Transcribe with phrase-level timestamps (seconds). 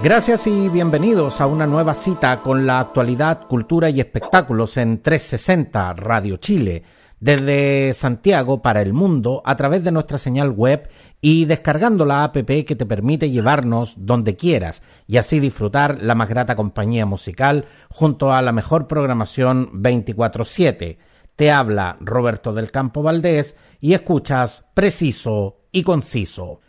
[0.00, 5.92] Gracias y bienvenidos a una nueva cita con la actualidad, cultura y espectáculos en 360
[5.94, 6.84] Radio Chile,
[7.18, 10.88] desde Santiago para el mundo a través de nuestra señal web
[11.20, 16.28] y descargando la app que te permite llevarnos donde quieras y así disfrutar la más
[16.28, 20.98] grata compañía musical junto a la mejor programación 24/7.
[21.34, 26.60] Te habla Roberto del Campo Valdés y escuchas preciso y conciso.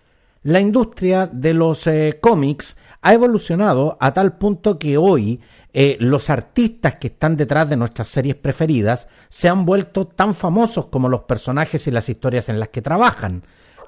[0.42, 5.40] La industria de los eh, cómics ha evolucionado a tal punto que hoy
[5.72, 10.88] eh, los artistas que están detrás de nuestras series preferidas se han vuelto tan famosos
[10.88, 13.44] como los personajes y las historias en las que trabajan.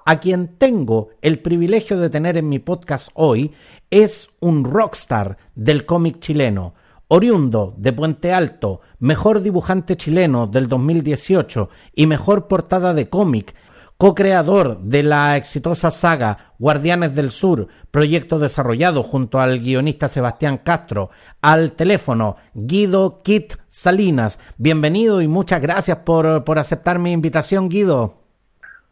[0.06, 3.52] A quien tengo el privilegio de tener en mi podcast hoy
[3.90, 6.74] es un rockstar del cómic chileno,
[7.08, 13.54] oriundo de Puente Alto, mejor dibujante chileno del 2018 y mejor portada de cómic
[14.02, 21.12] co-creador de la exitosa saga Guardianes del Sur, proyecto desarrollado junto al guionista Sebastián Castro,
[21.40, 24.40] al teléfono Guido Kit Salinas.
[24.58, 28.18] Bienvenido y muchas gracias por, por aceptar mi invitación, Guido.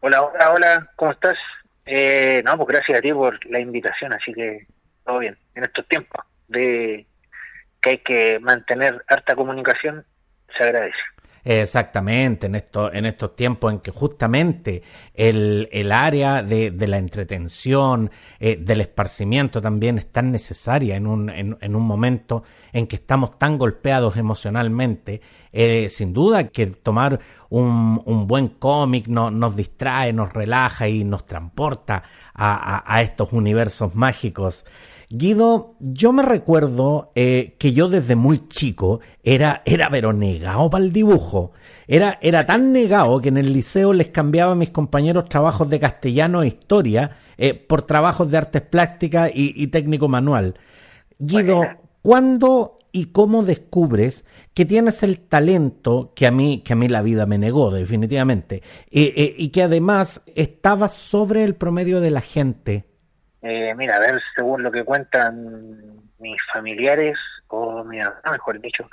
[0.01, 1.39] Hola, hola, hola, ¿cómo estás?
[1.87, 4.67] Eh, no, pues gracias a ti por la invitación, así que
[5.03, 5.35] todo bien.
[5.55, 7.07] En estos tiempos de
[7.81, 10.05] que hay que mantener harta comunicación,
[10.55, 10.99] se agradece.
[11.43, 16.97] Exactamente, en, esto, en estos tiempos en que justamente el, el área de, de, la
[16.97, 22.97] entretención, eh, del esparcimiento también es tan necesaria en un, en, un momento en que
[22.97, 29.55] estamos tan golpeados emocionalmente, eh, sin duda que tomar un, un buen cómic no, nos
[29.55, 34.65] distrae, nos relaja y nos transporta a, a estos universos mágicos.
[35.11, 40.83] Guido, yo me recuerdo eh, que yo desde muy chico era, era pero negado para
[40.85, 41.51] el dibujo.
[41.87, 45.79] Era, era tan negado que en el liceo les cambiaba a mis compañeros trabajos de
[45.79, 50.53] castellano e historia eh, por trabajos de artes plásticas y, y técnico manual.
[51.17, 51.63] Guido,
[52.03, 57.01] ¿cuándo y cómo descubres que tienes el talento que a mí, que a mí la
[57.01, 62.85] vida me negó definitivamente eh, y que además estabas sobre el promedio de la gente?
[63.41, 67.17] Eh, mira, a ver, según lo que cuentan mis familiares,
[67.47, 68.89] o mi mamá, mejor dicho,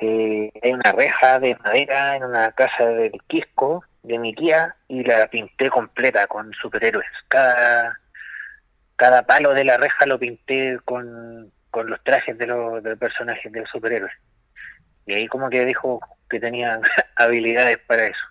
[0.00, 5.02] eh, hay una reja de madera en una casa del Quisco de mi tía y
[5.02, 7.08] la pinté completa con superhéroes.
[7.26, 7.98] Cada,
[8.94, 12.98] cada palo de la reja lo pinté con, con los trajes de los, de los
[12.98, 14.12] personajes de los superhéroes.
[15.06, 16.80] Y ahí como que dijo que tenía
[17.16, 18.24] habilidades para eso.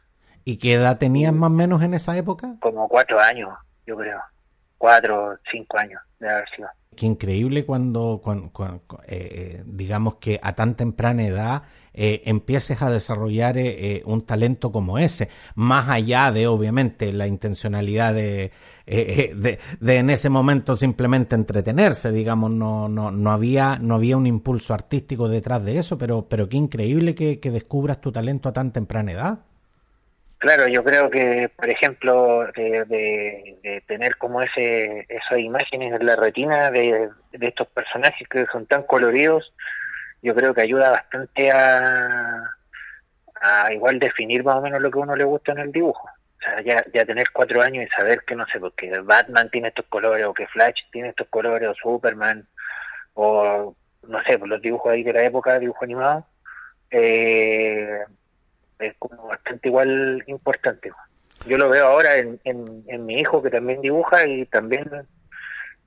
[0.45, 2.55] ¿Y qué edad tenías más o menos en esa época?
[2.61, 3.49] Como cuatro años,
[3.85, 4.21] yo creo
[4.77, 6.67] cuatro, cinco años de haber sido.
[6.95, 12.89] Qué increíble cuando, cuando, cuando eh, digamos que a tan temprana edad eh, empieces a
[12.89, 18.51] desarrollar eh, un talento como ese, más allá de obviamente la intencionalidad de,
[18.85, 24.25] de, de, en ese momento simplemente entretenerse, digamos, no, no, no, había, no había un
[24.25, 28.71] impulso artístico detrás de eso, pero, pero qué increíble que descubras tu talento a tan
[28.71, 29.39] temprana edad.
[30.39, 36.05] Claro, yo creo que, por ejemplo, de, de, de, tener como ese esas imágenes en
[36.05, 39.51] la retina de, de, estos personajes que son tan coloridos,
[40.21, 42.55] yo creo que ayuda bastante a,
[43.41, 46.07] a igual definir más o menos lo que a uno le gusta en el dibujo.
[46.07, 49.69] O sea, ya, ya tener cuatro años y saber que, no sé, porque Batman tiene
[49.69, 52.47] estos colores, o que Flash tiene estos colores, o Superman,
[53.15, 53.75] o
[54.07, 56.27] no sé, los dibujos ahí de la época, dibujo animado,
[56.91, 58.05] eh,
[58.79, 60.91] es como bastante igual importante.
[61.45, 64.89] Yo lo veo ahora en, en, en, mi hijo que también dibuja y también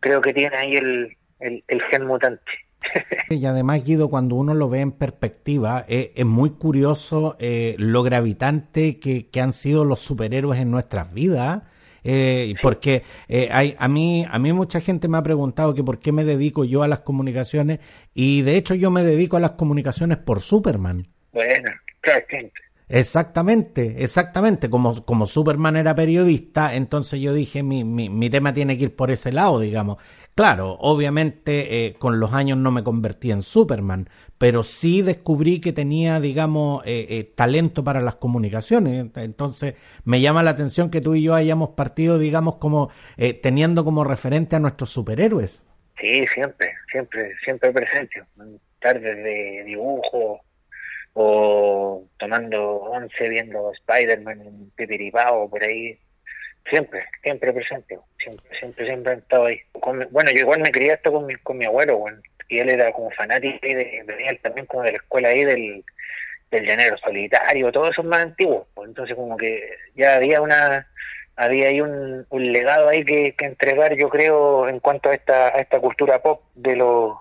[0.00, 2.52] creo que tiene ahí el, el, el gen mutante.
[3.30, 8.02] y además, Guido, cuando uno lo ve en perspectiva, eh, es muy curioso eh, lo
[8.02, 11.62] gravitante que, que, han sido los superhéroes en nuestras vidas.
[12.02, 15.98] Eh, porque eh, hay, a mí a mí mucha gente me ha preguntado que por
[15.98, 17.80] qué me dedico yo a las comunicaciones
[18.14, 21.08] y de hecho yo me dedico a las comunicaciones por Superman.
[21.32, 21.70] Bueno,
[22.00, 22.24] claro,
[22.92, 24.68] Exactamente, exactamente.
[24.68, 28.96] Como, como Superman era periodista, entonces yo dije, mi, mi, mi tema tiene que ir
[28.96, 29.98] por ese lado, digamos.
[30.34, 34.08] Claro, obviamente eh, con los años no me convertí en Superman,
[34.38, 39.06] pero sí descubrí que tenía, digamos, eh, eh, talento para las comunicaciones.
[39.14, 43.84] Entonces me llama la atención que tú y yo hayamos partido, digamos, como eh, teniendo
[43.84, 45.70] como referente a nuestros superhéroes.
[46.00, 48.22] Sí, siempre, siempre, siempre presente.
[48.80, 50.40] Tardes de dibujo,
[51.14, 55.98] o tomando once, viendo Spider-Man en Pipiripao, por ahí.
[56.68, 59.60] Siempre, siempre presente, siempre, siempre, siempre he estado ahí.
[60.10, 62.04] bueno, yo igual me crié esto con mi, con mi abuelo,
[62.48, 65.84] y él era como fanático y de, venía también como de la escuela ahí del,
[66.50, 70.86] del llanero solitario, todo eso es más antiguo, pues, entonces como que ya había una
[71.36, 75.48] había ahí un, un legado ahí que, que, entregar yo creo en cuanto a esta
[75.48, 77.16] a esta cultura pop de los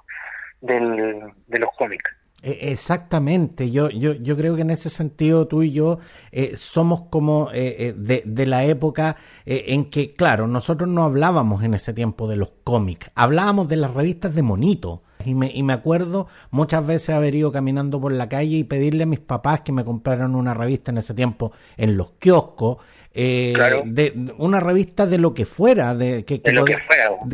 [0.61, 5.71] del, de los cómics Exactamente, yo, yo, yo creo que en ese sentido tú y
[5.71, 5.99] yo
[6.31, 11.63] eh, somos como eh, eh, de, de, la época en que, claro, nosotros no hablábamos
[11.63, 15.03] en ese tiempo de los cómics, hablábamos de las revistas de monito.
[15.25, 19.03] Y me, y me acuerdo muchas veces haber ido caminando por la calle y pedirle
[19.03, 22.77] a mis papás que me compraran una revista en ese tiempo en los kioscos.
[23.13, 26.79] de una revista de lo que fuera, de que, que, podía,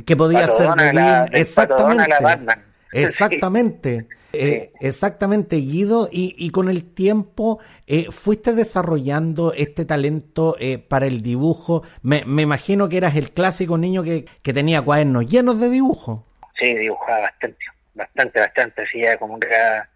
[0.04, 2.16] que podía ser de exactamente,
[2.92, 4.08] exactamente.
[4.38, 11.22] Eh, exactamente, Guido, y, con el tiempo eh, fuiste desarrollando este talento eh, para el
[11.22, 11.84] dibujo.
[12.02, 16.26] Me, imagino que eras el clásico niño que, tenía cuadernos llenos de dibujo.
[16.60, 18.86] Sí, dibujaba bastante, bastante, bastante.
[18.94, 19.90] Ya como que era,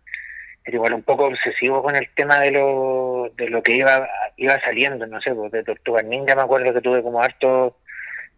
[0.66, 4.08] igual un poco obsesivo con el tema de lo, de lo que iba,
[4.38, 7.76] iba saliendo, no sé, pues, de Tortuga Ninja me acuerdo que tuve como harto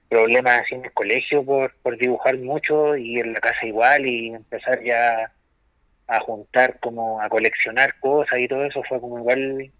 [0.09, 4.33] problemas así en el colegio por, por dibujar mucho y en la casa igual y
[4.33, 5.31] empezar ya
[6.11, 9.71] a juntar como a coleccionar cosas y todo eso fue como igual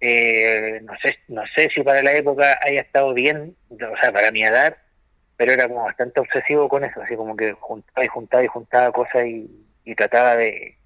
[0.00, 4.32] eh, no sé no sé si para la época haya estado bien o sea para
[4.32, 4.76] mi edad
[5.36, 8.92] pero era como bastante obsesivo con eso así como que juntaba y juntaba y juntaba
[8.92, 10.76] cosas y, trataba de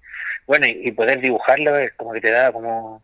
[0.45, 3.03] bueno y, poder dibujarlo es como que te daba como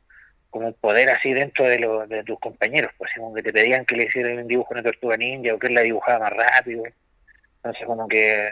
[0.52, 3.86] como un poder así dentro de, lo, de tus compañeros pues como que te pedían
[3.86, 6.34] que le hicieran un dibujo a una tortuga ninja o que él la dibujaba más
[6.34, 6.84] rápido.
[7.58, 8.50] Entonces como que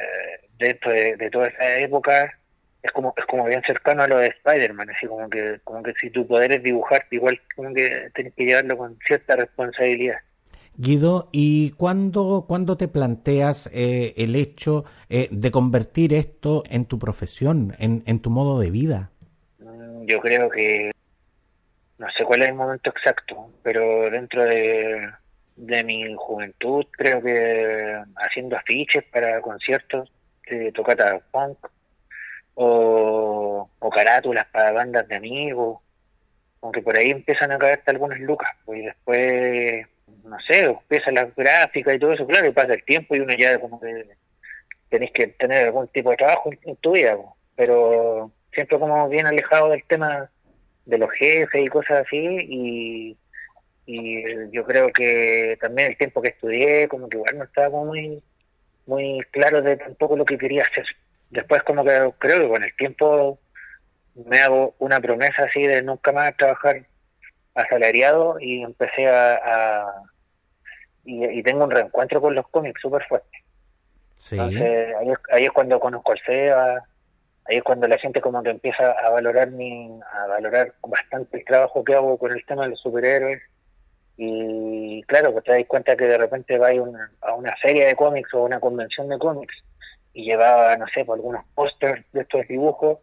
[0.59, 2.37] dentro de, de toda esa época
[2.87, 5.93] es como es como bien cercano a lo de Spider-Man, así como que como que
[5.99, 10.17] si tu poder es dibujar, igual como que tienes que llevarlo con cierta responsabilidad.
[10.79, 16.99] Guido, ¿y cuándo, cuándo te planteas eh, el hecho eh, de convertir esto en tu
[16.99, 19.09] profesión, en, en tu modo de vida?
[19.57, 20.91] Mm, yo creo que
[21.97, 25.09] no sé cuál es el momento exacto, pero dentro de,
[25.55, 30.11] de mi juventud creo que haciendo afiches para conciertos
[30.47, 31.57] de tocata punk
[32.59, 35.79] o, o carátulas para bandas de amigos,
[36.61, 39.85] aunque por ahí empiezan a caerte algunas lucas, pues y después,
[40.23, 43.33] no sé, empiezan las gráficas y todo eso, claro, y pasa el tiempo y uno
[43.35, 44.07] ya como que
[44.89, 47.29] tenéis que tener algún tipo de trabajo en, tu vida, pues.
[47.55, 50.31] pero siempre como bien alejado del tema
[50.85, 53.17] de los jefes y cosas así, y,
[53.85, 58.23] y yo creo que también el tiempo que estudié, como que igual no estaba muy,
[58.87, 60.87] muy claro de tampoco lo que quería hacer
[61.29, 63.39] después como que creo que con el tiempo
[64.25, 66.85] me hago una promesa así de nunca más trabajar
[67.53, 69.91] asalariado y empecé a,
[71.03, 73.43] y, tengo un reencuentro con los cómics súper fuerte.
[74.31, 74.95] Entonces
[75.31, 76.83] ahí es, cuando conozco el SEA,
[77.45, 81.45] ahí es cuando la gente como que empieza a valorar mi, a valorar bastante el
[81.45, 83.41] trabajo que hago con el tema de los superhéroes
[84.17, 88.33] y claro, pues te das cuenta que de repente va a una serie de cómics
[88.33, 89.63] o una convención de cómics
[90.17, 92.97] y llevaba, no sé, por algunos pósters de estos dibujos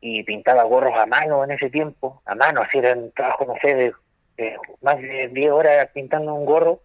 [0.00, 3.54] y pintaba gorros a mano en ese tiempo, a mano, así era un trabajo, no
[3.62, 3.92] sé,
[4.36, 6.80] de, más de 10 horas pintando un gorro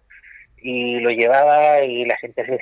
[0.58, 2.60] y lo llevaba y la gente se,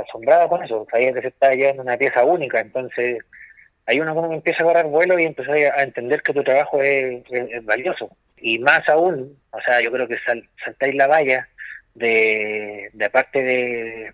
[0.00, 3.18] asombraba con eso, sabía que se estaba llevando una pieza única, entonces
[3.86, 7.22] ahí uno como empieza a agarrar vuelo y empieza a entender que tu trabajo es,
[7.62, 8.10] valioso.
[8.36, 10.18] Y más aún, o sea, yo creo que
[10.64, 11.48] saltáis la valla
[11.94, 14.12] de, de aparte de,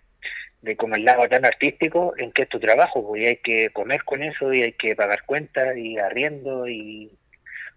[0.63, 4.05] de como el lado tan artístico en que es tu trabajo, porque hay que comer
[4.05, 7.17] con eso y hay que pagar cuentas y arriendo y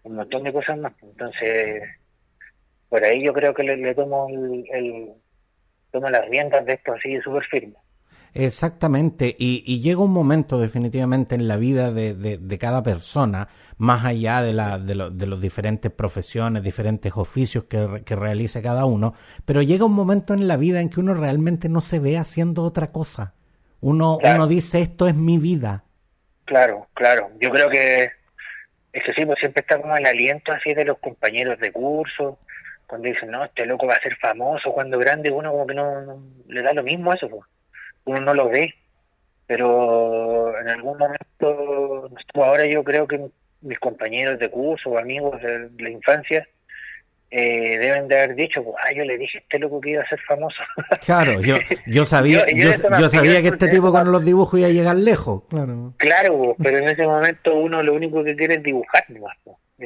[0.03, 0.93] un montón de cosas más.
[1.01, 1.83] Entonces,
[2.89, 5.13] por ahí yo creo que le, tomo el,
[5.91, 7.75] tomo las riendas de esto así súper firme.
[8.33, 14.41] Exactamente, y, llega un momento definitivamente en la vida de, de, cada persona, más allá
[14.41, 19.61] de, la, de, de las diferentes profesiones, diferentes oficios que, que realice cada uno, pero
[19.61, 22.91] llega un momento en la vida en que uno realmente no se ve haciendo otra
[22.91, 23.33] cosa.
[23.81, 25.83] Uno, uno dice, esto es mi vida.
[26.45, 27.31] Claro, claro.
[27.39, 28.11] Yo creo que
[28.93, 32.39] es que sí, pues siempre está como el aliento así de los compañeros de curso,
[32.87, 36.21] cuando dicen, no, este loco va a ser famoso cuando grande, uno como que no,
[36.47, 37.43] le da lo mismo eso, pues
[38.05, 38.73] uno no lo ve,
[39.47, 43.19] pero en algún momento, ahora yo creo que
[43.61, 46.47] mis compañeros de curso o amigos de la infancia
[47.33, 50.09] eh, deben de haber dicho, ah, yo le dije a este loco que iba a
[50.09, 50.61] ser famoso.
[51.05, 51.55] Claro, yo,
[51.87, 55.93] yo sabía, yo, sabía que este tipo con los dibujos iba a llegar lejos, claro.
[55.97, 59.21] Claro, pero en ese momento uno lo único que quiere es dibujar, es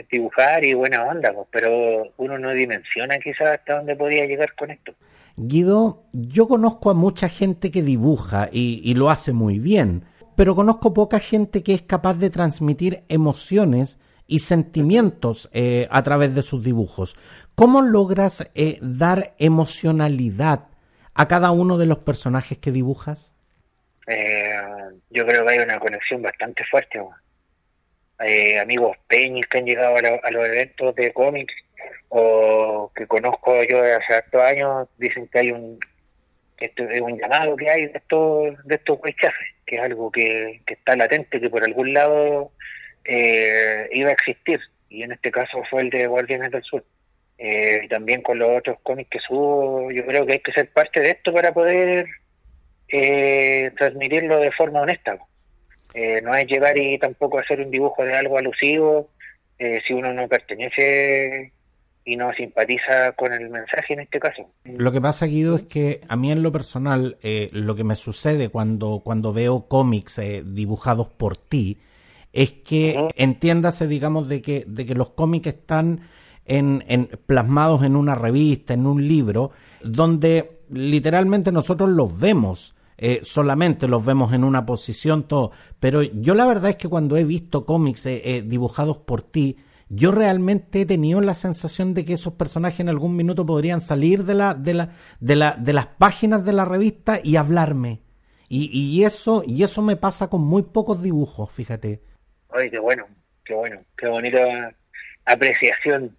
[0.03, 4.71] dibujar y buena onda, pues, pero uno no dimensiona quizás hasta dónde podía llegar con
[4.71, 4.93] esto.
[5.37, 10.03] Guido, yo conozco a mucha gente que dibuja y, lo hace muy bien,
[10.37, 16.33] pero conozco poca gente que es capaz de transmitir emociones y sentimientos eh, a través
[16.33, 17.15] de sus dibujos.
[17.53, 20.67] ¿Cómo logras eh, dar emocionalidad
[21.13, 23.35] a cada uno de los personajes que dibujas?
[24.07, 24.53] Eh,
[25.09, 27.01] yo creo que hay una conexión bastante fuerte.
[28.17, 31.53] Hay amigos peñis que han llegado a, los eventos de cómics
[32.09, 35.79] o que conozco yo de hace hartos años, dicen que hay un
[36.57, 38.99] es un llamado que hay de estos de estos
[39.65, 42.51] que es algo que, está latente, que por algún lado
[43.03, 46.83] eh, iba a existir, y en este caso fue el de Guardianes del Sur.
[47.37, 51.01] Eh, también con los otros cómics que subo, yo creo que hay que ser parte
[51.01, 52.07] de esto para poder
[52.87, 55.17] eh, transmitirlo de forma honesta.
[55.95, 59.09] Eh, no es llegar y tampoco hacer un dibujo de algo alusivo
[59.57, 61.53] eh, si uno no pertenece
[62.03, 64.49] y no simpatiza con el mensaje en este caso.
[64.65, 67.17] Lo que pasa, Guido, es que a mí en lo personal,
[67.51, 71.79] lo que me sucede cuando, cuando veo cómics dibujados por ti,
[72.31, 76.01] es que entiéndase, digamos, de que, de que los cómics están
[76.45, 83.19] en, en, plasmados en una revista, en un libro, donde literalmente nosotros los vemos eh,
[83.23, 85.51] solamente los vemos en una posición, todo.
[85.79, 89.57] Pero yo la verdad es que cuando he visto cómics eh, eh, dibujados por ti,
[89.89, 94.23] yo realmente he tenido la sensación de que esos personajes en algún minuto podrían salir
[94.23, 98.01] de la, de la, de la, de las páginas de la revista y hablarme.
[98.47, 102.01] Y, y eso, y eso me pasa con muy pocos dibujos, fíjate.
[102.49, 103.05] Ay, qué bueno,
[103.43, 104.73] qué bueno, qué bonita
[105.25, 106.15] apreciación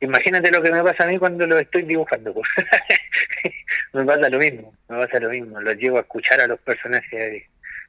[0.00, 2.32] Imagínate lo que me pasa a mí cuando lo estoy dibujando.
[2.32, 2.48] Pues.
[3.92, 5.60] me pasa lo mismo, me pasa lo mismo.
[5.60, 7.44] Lo llevo a escuchar a los personajes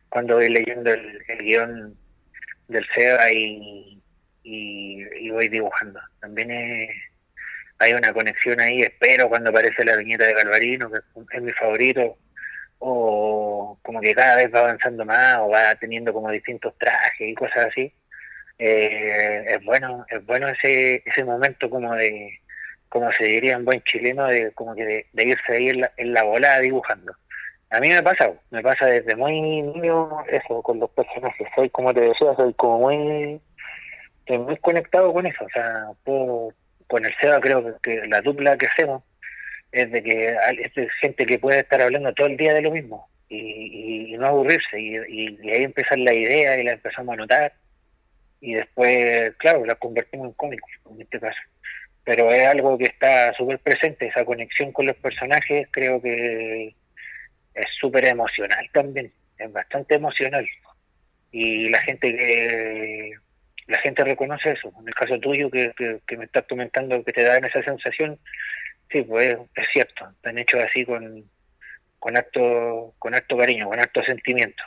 [0.10, 1.96] cuando voy leyendo el, guion
[2.68, 4.02] del SEBA y,
[4.44, 6.02] y, voy dibujando.
[6.20, 6.52] También
[7.80, 12.18] hay una conexión ahí, espero cuando aparece la viñeta de Galvarino, que es mi favorito,
[12.80, 17.34] o como que cada vez va avanzando más o va teniendo como distintos trajes y
[17.34, 17.94] cosas así
[18.64, 22.30] eh, es bueno es bueno ese ese momento como de
[22.90, 26.14] como se diría en buen chileno de como que de, irse ahí en la, en
[26.14, 27.14] la volada dibujando.
[27.72, 31.48] A mí me pasa me pasa desde muy niño eso con los personajes.
[31.56, 33.42] Soy como te decía soy como muy
[34.30, 35.44] muy conectado con eso.
[35.44, 35.88] O sea
[36.88, 39.02] con el SEBA creo que, la dupla que hacemos
[39.72, 40.36] es de que
[40.76, 44.28] es gente que puede estar hablando todo el día de lo mismo y, y, no
[44.28, 47.54] aburrirse y, y, ahí empezar la idea y la empezamos a notar
[48.42, 51.40] y después, claro, la convertimos en cómicos en este caso.
[52.04, 56.74] Pero es algo que está súper presente, esa conexión con los personajes creo que
[57.54, 60.50] es súper emocional también, es bastante emocional.
[61.32, 63.12] Y la gente que
[63.68, 64.74] la gente reconoce eso.
[64.80, 65.72] En el caso tuyo, que,
[66.06, 68.20] que, me estás comentando que te dan esa sensación,
[68.92, 71.24] sí, pues es cierto, han hecho así con,
[72.00, 74.64] con, acto, con acto cariño, con acto sentimiento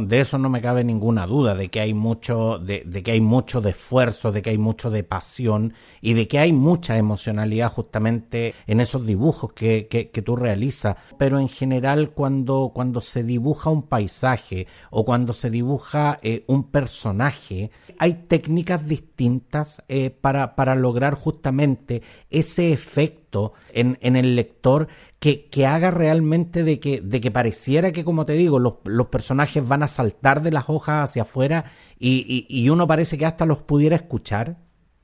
[0.00, 3.60] de eso no me cabe ninguna duda, de que hay mucho, de, que hay mucho
[3.60, 8.54] de esfuerzo, de que hay mucho de pasión y de que hay mucha emocionalidad justamente
[8.66, 10.96] en esos dibujos que, que, tú realizas.
[11.16, 16.64] Pero en general cuando, cuando se dibuja un paisaje o cuando se dibuja eh, un
[16.64, 24.88] personaje, hay técnicas distintas eh, para, para lograr justamente ese efecto en, en el lector
[25.20, 29.08] que, que, haga realmente de que, de que pareciera que, como te digo, los, los
[29.08, 31.64] personajes van a saltar de las hojas hacia afuera
[31.98, 34.56] y, y, uno parece que hasta los pudiera escuchar.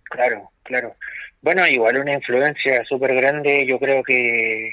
[0.04, 0.94] Claro, claro.
[1.42, 4.70] Bueno, igual una influencia súper grande, yo creo que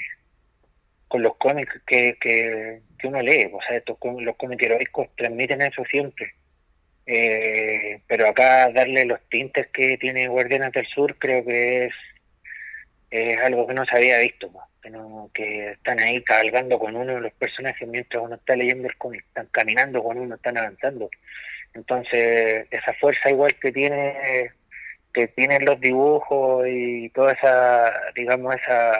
[1.08, 5.82] con los cómics que, que, uno lee, o sea, estos, los cómics heroicos transmiten eso
[5.90, 6.34] siempre.
[7.04, 11.94] Eh, pero acá darle los tintes que tiene Guardianes del Sur creo que es,
[13.10, 14.48] es algo que no se había visto
[14.82, 14.90] que,
[15.32, 19.24] que están ahí cabalgando con uno de los personajes mientras uno está leyendo el cómic,
[19.26, 21.08] están caminando con uno, están avanzando.
[21.74, 24.52] Entonces, esa fuerza igual que tiene
[25.12, 28.98] que tienen los dibujos y toda esa, digamos, esa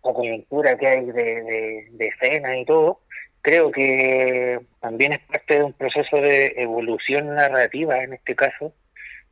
[0.00, 3.00] coyuntura que hay de, de, escena y todo,
[3.40, 8.72] creo que también es parte de un proceso de evolución narrativa en este caso,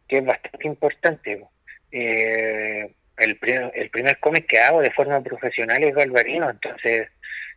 [0.08, 1.44] que es bastante importante.
[1.92, 3.38] Eh, el,
[3.74, 7.08] el primer cómic que hago de forma profesional es Galvarino, entonces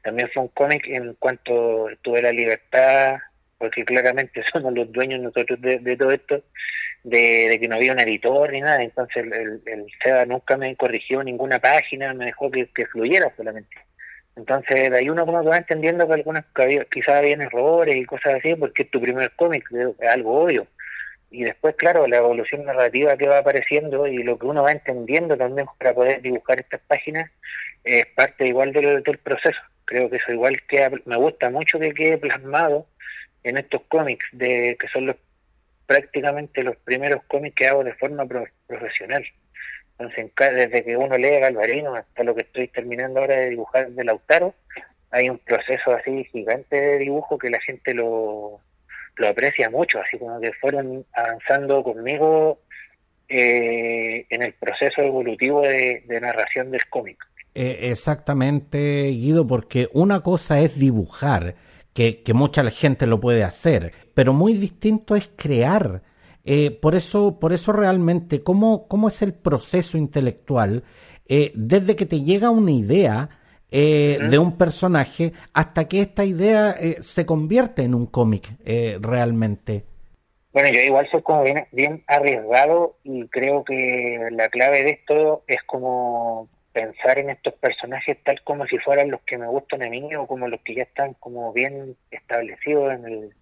[0.03, 3.17] también fue un cómic en cuanto tuve la libertad,
[3.57, 6.43] porque claramente somos los dueños nosotros de, todo esto,
[7.03, 11.59] de, que no había un editor ni nada, entonces el, el, nunca me corrigió ninguna
[11.59, 13.75] página, me dejó que, fluyera solamente.
[14.35, 16.45] Entonces, de ahí uno como que va entendiendo que algunas
[16.91, 20.67] quizás habían errores y cosas así, porque es tu primer cómic, es algo obvio
[21.29, 25.35] y después, claro, la evolución narrativa que va apareciendo y lo que uno va entendiendo
[25.37, 27.29] también para poder dibujar estas páginas
[27.83, 29.59] es parte igual del, proceso.
[29.85, 32.87] Creo que eso igual que me gusta mucho que quede plasmado
[33.43, 35.15] en estos cómics, de que son los
[35.85, 38.25] prácticamente los primeros cómics que hago de forma
[38.67, 39.25] profesional.
[39.97, 44.03] Entonces, desde que uno lee Galvarino hasta lo que estoy terminando ahora de dibujar de
[44.03, 44.53] Lautaro,
[45.11, 48.61] hay un proceso así gigante de dibujo que la gente lo,
[49.17, 52.59] lo aprecia mucho, así como que fueron avanzando conmigo
[53.29, 57.17] eh, en el proceso evolutivo de, narración del cómic.
[57.53, 61.55] Eh, exactamente, Guido, porque una cosa es dibujar,
[61.93, 66.03] que, mucha gente lo puede hacer, pero muy distinto es crear.
[66.45, 70.83] Eh, por eso, por eso realmente, ¿cómo, cómo es el proceso intelectual
[71.55, 73.29] desde que te llega una idea
[73.69, 78.97] eh, de un personaje hasta que esta idea eh, se convierte en un cómic eh,
[79.01, 79.83] realmente.
[80.53, 85.43] Bueno, yo igual soy como bien, bien arriesgado y creo que la clave de esto
[85.47, 89.89] es como pensar en estos personajes tal como si fueran los que me gustan a
[89.89, 93.33] mí o como los que ya están como bien establecidos en el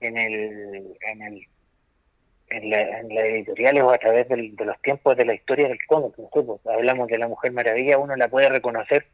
[0.00, 1.46] en el en el
[2.50, 6.16] en la, en editoriales o a través de los tiempos de la historia del cómic.
[6.18, 9.06] Nosotros pues, hablamos de la Mujer Maravilla, uno la puede reconocer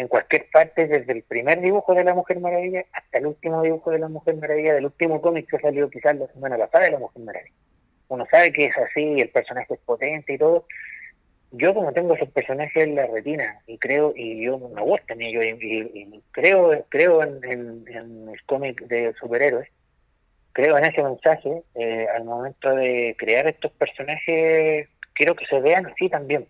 [0.00, 3.90] en cualquier parte, desde el primer dibujo de la Mujer Maravilla hasta el último dibujo
[3.90, 6.98] de la Mujer Maravilla, del último cómic que salió quizás la semana pasada de la
[6.98, 7.54] Mujer Maravilla.
[8.08, 10.64] Uno sabe que es así, el personaje es potente y todo.
[11.52, 15.32] Yo como tengo esos personajes en la retina y creo, y yo me gusta y,
[15.32, 19.68] yo, y, creo, creo en, el cómic de superhéroes,
[20.52, 25.84] creo en ese mensaje, eh, al momento de crear estos personajes, quiero que se vean
[25.84, 26.46] así también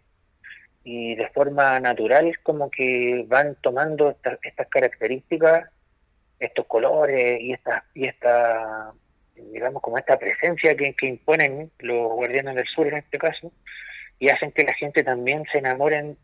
[0.93, 5.71] y de forma natural como que van tomando estas características,
[6.41, 8.93] estos colores y esta, y esta
[9.37, 13.53] digamos como esta presencia que, imponen los guardianes del sur en este caso
[14.19, 16.17] y hacen que la gente también se enamoren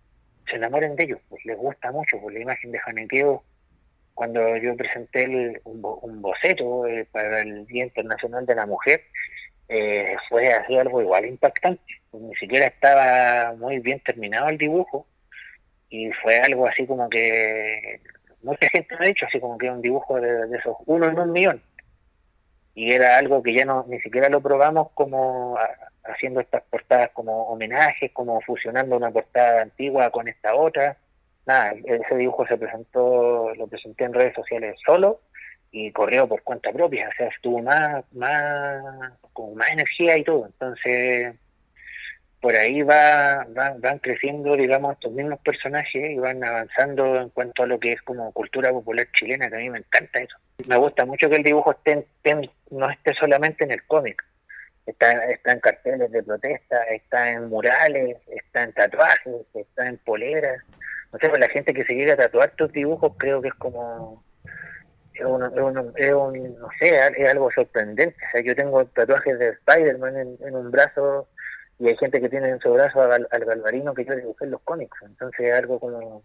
[0.50, 3.44] se enamoren de ellos, pues les gusta mucho, pues, la imagen de Janequeo
[4.14, 9.02] cuando yo presenté un, boceto eh, para el Día Internacional de la Mujer,
[9.68, 11.83] eh, fue así algo igual impactante.
[12.12, 15.07] Ni siquiera estaba muy bien terminado el dibujo
[15.90, 18.00] y fue algo así como que
[18.42, 21.33] mucha gente me ha dicho así como que un dibujo de, esos uno en un
[21.33, 21.62] millón.
[22.74, 25.59] Y era algo que ya no ni siquiera lo probamos como
[26.05, 30.96] haciendo estas portadas como homenajes como fusionando una portada antigua con esta otra.
[31.46, 35.20] Nada ese dibujo se presentó lo presenté en redes sociales solo
[35.78, 40.46] y corrió por cuenta propia, o sea, estuvo más, más, con más energía y todo.
[40.46, 41.34] Entonces,
[42.40, 47.64] por ahí va, van, van creciendo, digamos, estos mismos personajes y van avanzando en cuanto
[47.64, 50.38] a lo que es como cultura popular chilena, que a mí me encanta eso.
[50.66, 52.08] Me gusta mucho que el dibujo esté,
[52.70, 54.24] no esté solamente en el cómic,
[54.86, 60.62] está, está en carteles de protesta, está en murales, está en tatuajes, está en poleras.
[61.12, 64.24] No sé, la gente que se llega a tatuar tus dibujos creo que es como
[65.18, 68.16] es, un, no sé, es algo sorprendente.
[68.29, 71.29] O sea, yo tengo tatuajes de Spider-Man en, un brazo
[71.79, 74.61] y hay gente que tiene en su brazo al, galvarino que yo dibujé en los
[74.62, 74.96] cómics.
[75.02, 76.22] Entonces es algo como...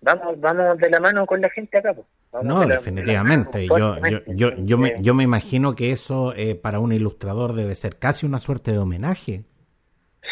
[0.00, 1.92] Vamos, vamos de la mano con la gente acá.
[1.92, 2.06] Pues.
[2.44, 3.66] no, definitivamente.
[3.66, 7.74] yo, yo, yo, yo, me, yo me imagino que eso eh, para un ilustrador debe
[7.74, 9.42] ser casi una suerte de homenaje.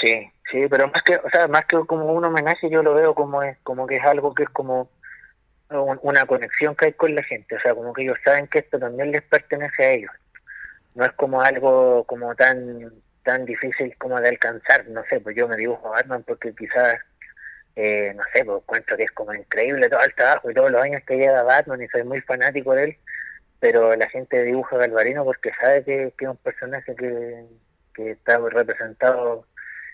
[0.00, 3.14] Sí, sí, pero más que, o sea, más que como un homenaje, yo lo veo
[3.14, 4.88] como es, como que es algo que es como
[5.70, 8.79] una conexión que hay con la gente, o sea, como que ellos saben que esto
[8.79, 10.12] también les pertenece a ellos.
[10.94, 12.92] No es como algo como tan
[13.26, 17.00] tan difícil como de alcanzar, no sé, pues yo me dibujo a Batman porque quizás,
[17.74, 20.81] eh, no sé, pues cuento que es como increíble todo el trabajo y todos los
[20.81, 22.96] años que lleva Batman y soy muy fanático de él,
[23.59, 27.46] pero la gente dibuja a Galvarino porque sabe que, es un personaje que,
[27.94, 29.44] que está representado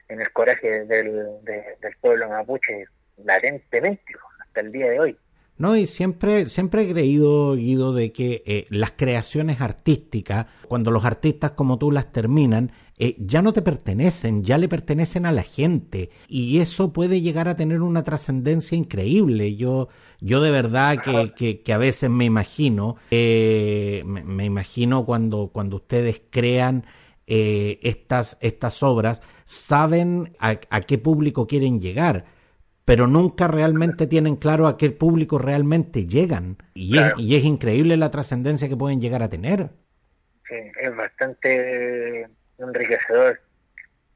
[0.08, 2.84] en el coraje del, del pueblo mapuche
[3.24, 5.18] latentemente hasta el día de hoy.
[5.62, 11.04] No, y siempre, siempre he creído, Guido, de que eh, las creaciones artísticas, cuando los
[11.04, 15.44] artistas como tú las terminan, eh, ya no te pertenecen, ya le pertenecen a la
[15.44, 16.10] gente.
[16.26, 19.54] Y eso puede llegar a tener una trascendencia increíble.
[19.54, 19.86] Yo,
[20.20, 26.22] yo de verdad que, que, a veces me imagino, eh, me, imagino cuando, cuando ustedes
[26.28, 26.86] crean
[27.24, 32.31] estas, estas obras, saben a, a qué público quieren llegar
[32.84, 36.56] pero nunca realmente tienen claro a qué público realmente llegan.
[36.74, 39.70] Y, es, y es increíble la trascendencia que pueden llegar a tener.
[40.48, 43.40] Sí, es bastante enriquecedor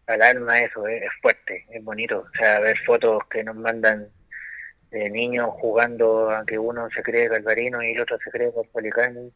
[0.06, 2.26] al alma eso, es, fuerte, es bonito.
[2.32, 4.08] O sea, ver fotos que nos mandan
[4.90, 9.32] de niños jugando a que uno se cree Galvarino y el otro se cree Policani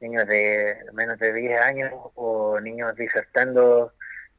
[0.00, 3.92] niños de menos de 10 años o niños disertando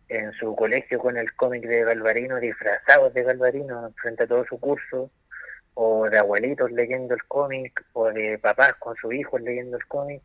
[0.10, 4.60] en su colegio con el cómic de Galvarino, disfrazados de Galvarino frente a todo su
[4.60, 5.10] curso,
[5.74, 10.22] o de abuelitos leyendo el cómic, o de papás con sus hijos leyendo el cómic,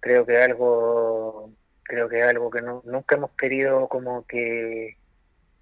[0.00, 1.50] creo que algo,
[1.82, 4.96] creo que es algo que nunca hemos querido como que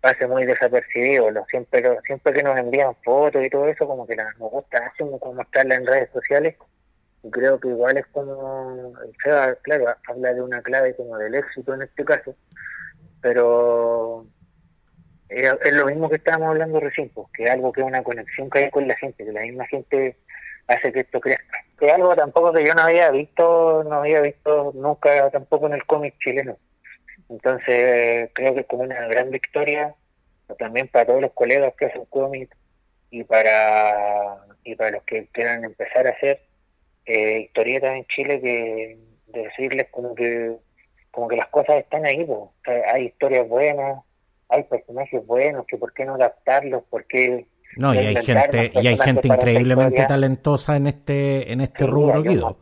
[0.00, 4.14] pase muy desapercibido, lo, siempre, siempre que nos envían fotos y todo eso, como que
[4.14, 6.57] nos gusta como mostrarla en redes sociales,
[7.22, 11.83] y creo que igual es como, claro, habla de una clave como del éxito en
[11.83, 12.37] este caso,
[13.24, 14.26] pero
[15.30, 18.58] es, lo mismo que estábamos hablando recién, pues, que algo que es una conexión que
[18.58, 20.18] hay con la gente, que la misma gente
[20.66, 21.64] hace que esto crezca.
[21.78, 25.87] Que algo tampoco que yo no había visto, no había visto nunca tampoco en el
[25.87, 26.58] cómic chileno.
[27.30, 29.94] Entonces creo que es como una gran victoria
[30.58, 32.54] también para todos los colegas que hacen cómic
[33.08, 36.42] y para y para los que quieran empezar a hacer
[37.06, 40.58] eh, historietas en Chile que decirles como que
[41.14, 42.27] como que las cosas están ahí,
[42.92, 44.03] hay historias buenas,
[44.48, 47.46] hay personajes buenos, que por qué no adaptarlos, por qué
[47.77, 52.59] no, y hay gente, y hay gente increíblemente talentosa en este, en este rubro, Guido.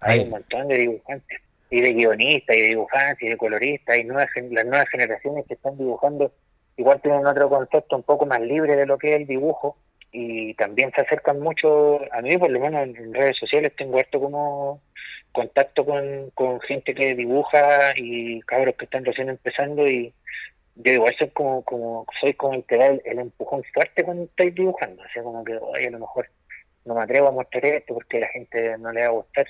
[0.00, 4.04] Hay, un montón de dibujantes, y de guionistas, y de dibujantes, y de coloristas, y
[4.04, 6.32] nuevas, las nuevas generaciones que están dibujando,
[6.76, 9.76] igual tienen otro concepto un poco más libre de lo que es el dibujo,
[10.12, 14.20] y también se acercan mucho, a mí por lo menos en redes sociales tengo esto
[14.20, 14.80] como
[15.34, 20.14] contacto con, gente que dibuja y cabros que están recién empezando y
[20.76, 24.50] yo igual soy como, como soy como el que da el, empujón fuerte cuando estoy
[24.52, 26.28] dibujando, o sea como que oye a lo mejor
[26.84, 29.46] no me atrevo a mostrar esto porque a la gente no le va a gustar.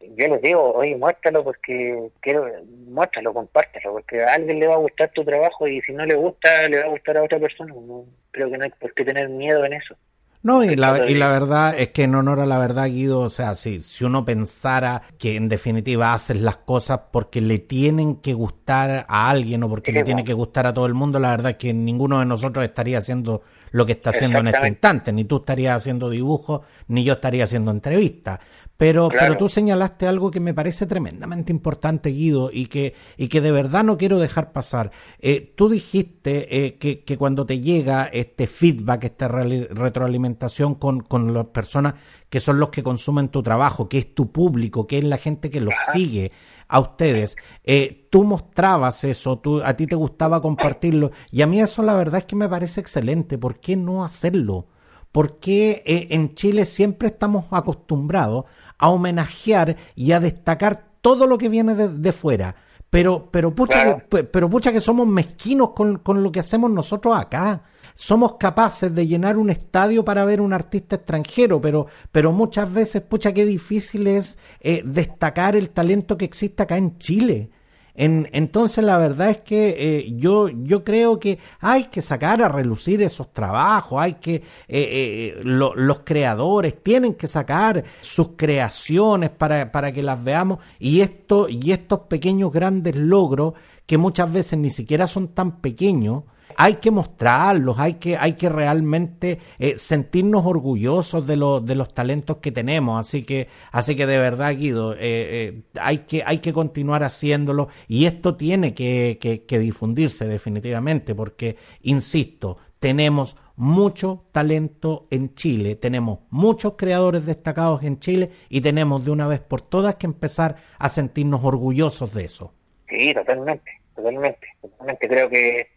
[0.00, 2.50] Yo les digo, oye, muéstralo porque quiero,
[2.88, 6.14] muéstralo, compártelo, porque a alguien le va a gustar tu trabajo y si no le
[6.14, 7.72] gusta, le va a gustar a otra persona.
[7.72, 9.96] No, creo que no hay por qué tener miedo en eso.
[10.44, 13.30] No, y la, y la verdad es que en honor a la verdad, Guido, o
[13.30, 18.34] sea, si, si uno pensara que en definitiva haces las cosas porque le tienen que
[18.34, 21.52] gustar a alguien o porque le tiene que gustar a todo el mundo, la verdad
[21.52, 23.40] es que ninguno de nosotros estaría haciendo
[23.74, 25.12] lo que está haciendo en este instante.
[25.12, 28.38] Ni tú estarías haciendo dibujos, ni yo estaría haciendo entrevistas.
[28.76, 33.40] Pero, pero tú señalaste algo que me parece tremendamente importante, Guido, y que, y que
[33.40, 34.92] de verdad no quiero dejar pasar.
[35.18, 41.34] Eh, tú dijiste eh, que, que, cuando te llega este feedback, esta retroalimentación con, con
[41.34, 41.94] las personas
[42.30, 45.50] que son los que consumen tu trabajo, que es tu público, que es la gente
[45.50, 46.30] que los sigue
[46.74, 51.60] a ustedes, eh, tú mostrabas eso, tú, a ti te gustaba compartirlo, y a mí
[51.60, 53.38] eso la verdad es que me parece excelente.
[53.38, 54.66] ¿Por qué no hacerlo?
[55.12, 61.76] Porque en Chile siempre estamos acostumbrados a homenajear y a destacar todo lo que viene
[61.76, 62.56] de, fuera.
[62.90, 67.16] Pero, pero, pucha que, pero pucha que somos mezquinos con, con lo que hacemos nosotros
[67.16, 67.62] acá
[67.94, 73.02] somos capaces de llenar un estadio para ver un artista extranjero, pero, pero muchas veces,
[73.02, 77.50] pucha, qué difícil es eh, destacar el talento que existe acá en Chile.
[77.96, 82.48] En, entonces la verdad es que eh, yo, yo creo que hay que sacar a
[82.48, 89.70] relucir esos trabajos, hay que eh, eh, los creadores tienen que sacar sus creaciones para,
[89.70, 93.54] para que las veamos y esto y estos pequeños grandes logros
[93.86, 96.24] que muchas veces ni siquiera son tan pequeños
[96.56, 102.38] hay que mostrarlos, hay que, hay que realmente eh, sentirnos orgullosos de, de los talentos
[102.38, 102.98] que tenemos.
[102.98, 107.68] Así que, así que de verdad, Guido, eh, eh, hay, que, hay que continuar haciéndolo
[107.88, 116.20] y esto tiene que, que difundirse definitivamente porque, insisto, tenemos mucho talento en Chile, tenemos
[116.30, 120.88] muchos creadores destacados en Chile y tenemos de una vez por todas que empezar a
[120.88, 122.52] sentirnos orgullosos de eso.
[122.88, 125.08] Sí, totalmente, totalmente, totalmente.
[125.08, 125.68] Creo que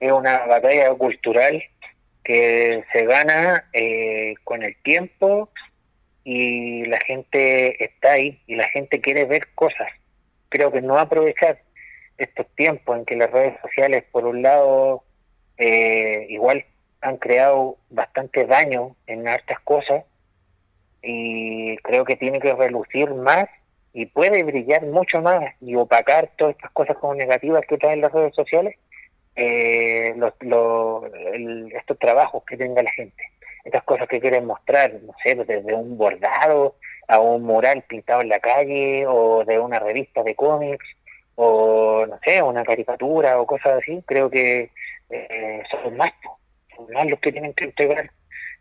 [0.00, 1.62] es una batalla cultural
[2.24, 5.50] que se gana eh, con el tiempo
[6.24, 9.88] y la gente está ahí y la gente quiere ver cosas.
[10.50, 11.60] Creo que no aprovechar
[12.18, 15.04] estos tiempos en que las redes sociales, por un lado,
[15.56, 16.64] eh, igual
[17.00, 20.04] han creado bastante daño en hartas cosas
[21.02, 23.48] y creo que tiene que relucir más
[23.92, 28.12] y puede brillar mucho más y opacar todas estas cosas como negativas que traen las
[28.12, 28.76] redes sociales
[29.38, 30.32] eh, los,
[31.72, 33.22] estos trabajos que tenga la gente,
[33.64, 36.74] estas cosas que quieren mostrar, no sé, desde un bordado
[37.06, 40.84] a un mural pintado en la calle o de una revista de cómics
[41.36, 44.70] o no sé, una caricatura o cosas así, creo que
[45.08, 46.12] eh, son más,
[46.74, 48.10] son más los que tienen que integrar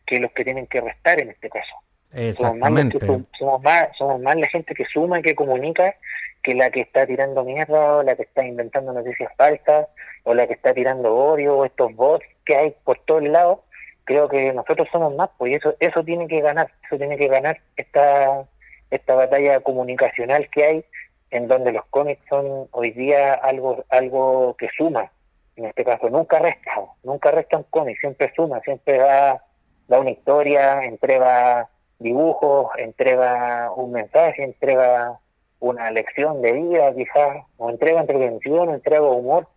[0.06, 1.74] que los que tienen que restar en este caso.
[2.13, 3.00] Exactamente.
[3.38, 5.96] Somos más, somos más, la gente que suma y que comunica
[6.41, 9.88] que la que está tirando mierda o la que está inventando noticias falsas
[10.23, 13.60] o la que está tirando odio o estos bots que hay por todos lados.
[14.06, 17.60] Creo que nosotros somos más, pues eso, eso tiene que ganar, eso tiene que ganar
[17.76, 18.45] esta,
[18.89, 20.86] esta batalla comunicacional que hay,
[21.32, 25.12] en donde los cómics son hoy día algo, algo que suma,
[25.58, 26.71] en este caso nunca resta,
[27.04, 29.43] nunca resta un cómic, siempre suma, siempre da,
[29.88, 31.69] da una historia, entrega
[32.00, 35.19] dibujos, entrega un mensaje, entrega
[35.60, 39.48] una lección de vida quizás, o entrega entretención, entrega humor,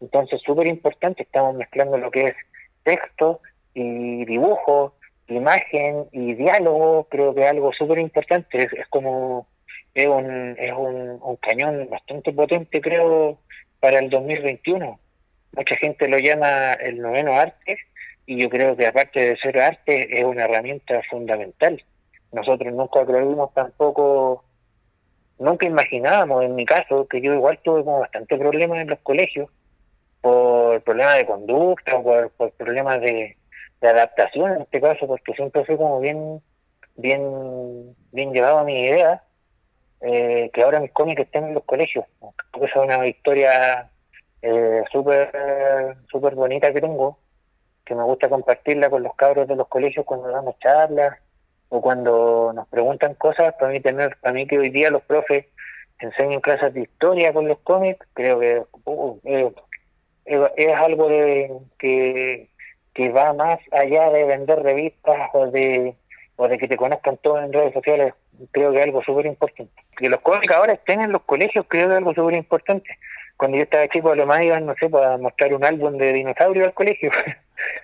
[0.00, 2.34] entonces súper importante, estamos mezclando lo que es
[2.82, 3.40] texto
[3.74, 4.94] y dibujo,
[5.28, 9.46] imagen y diálogo, creo que es algo súper importante, es, como,
[9.94, 13.38] es, un, es un, un cañón bastante potente creo
[13.80, 14.98] para el 2021
[15.56, 17.78] mucha gente lo llama el noveno arte
[18.26, 21.82] y yo creo que aparte de ser arte es una herramienta fundamental.
[22.32, 24.44] Nosotros nunca creímos tampoco,
[25.38, 29.50] nunca imaginábamos en mi caso que yo igual tuve como bastante problemas en los colegios
[30.20, 33.36] por problemas de conducta, por, por problemas de,
[33.82, 36.42] adaptación en este caso, porque siempre fui como bien,
[36.96, 39.22] bien, bien llevado a mi idea,
[40.00, 42.04] eh, que ahora mis cómics estén en los colegios.
[42.50, 43.88] Porque esa es una victoria
[44.42, 45.30] eh, súper
[46.10, 47.18] super bonita que tengo,
[47.84, 51.16] que me gusta compartirla con los cabros de los colegios cuando damos charlas
[51.68, 55.46] o cuando nos preguntan cosas, para mí tener, para mí que hoy día los profes
[55.98, 59.20] enseñen clases de historia con los cómics, creo que uh,
[60.24, 62.48] es algo de, que,
[62.94, 65.94] que va más allá de vender revistas o de,
[66.36, 68.14] o de que te conozcan todos en redes sociales,
[68.52, 69.72] creo que es algo súper importante.
[69.96, 72.90] Que los cómics ahora estén en los colegios, creo que es algo súper importante
[73.36, 76.64] cuando yo estaba chico, lo más iban, no sé, para mostrar un álbum de dinosaurio
[76.64, 77.10] al colegio.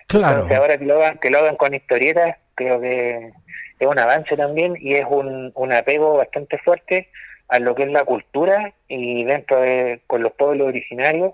[0.05, 0.43] Claro.
[0.43, 3.31] Entonces ahora que lo hagan, que lo hagan con historietas, creo que
[3.79, 7.09] es un avance también y es un, un apego bastante fuerte
[7.47, 11.33] a lo que es la cultura y dentro de, con los pueblos originarios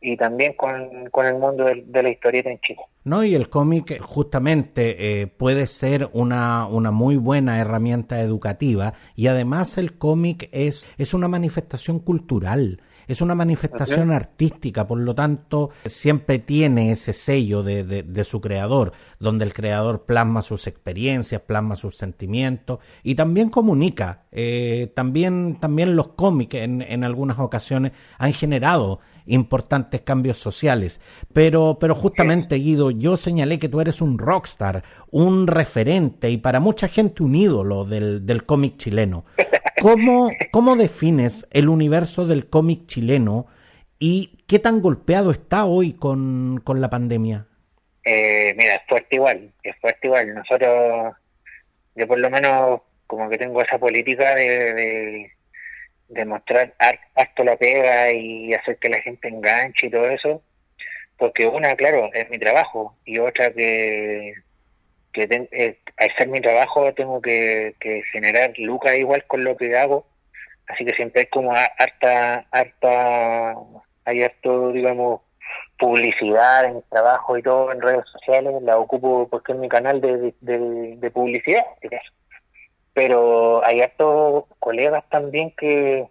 [0.00, 2.80] y también con, con el mundo de, la historieta en Chile.
[3.04, 9.28] No, y el cómic justamente eh, puede ser una, una muy buena herramienta educativa y
[9.28, 15.70] además el cómic es, es una manifestación cultural es una manifestación artística, por lo tanto,
[15.84, 21.76] siempre tiene ese sello de, de, su creador, donde el creador plasma sus experiencias, plasma
[21.76, 24.24] sus sentimientos y también comunica.
[24.32, 31.00] Eh, también, también los cómics en, en algunas ocasiones han generado importantes cambios sociales.
[31.32, 36.60] Pero, pero justamente, Guido, yo señalé que tú eres un rockstar, un referente y para
[36.60, 39.24] mucha gente un ídolo del, del cómic chileno.
[39.84, 43.48] ¿Cómo, ¿Cómo defines el universo del cómic chileno
[43.98, 47.48] y qué tan golpeado está hoy con, con la pandemia?
[48.02, 50.34] Eh, mira, es fuerte igual, es fuerte igual.
[50.34, 51.14] Nosotros,
[51.96, 55.30] yo por lo menos como que tengo esa política de,
[56.08, 56.72] demostrar
[57.14, 60.42] harto la pega y hacer que la gente enganche y todo eso,
[61.18, 64.32] porque una, claro, es mi trabajo y otra que,
[65.14, 67.74] que eh, al ser mi trabajo tengo que,
[68.12, 70.04] generar lucas igual con lo que hago,
[70.68, 73.54] así que siempre hay como harta, harta,
[74.04, 75.22] hay harto, digamos,
[75.78, 80.00] publicidad en mi trabajo y todo en redes sociales, la ocupo porque es mi canal
[80.00, 81.64] de, de, de publicidad,
[82.92, 86.08] pero hay hartos colegas también que,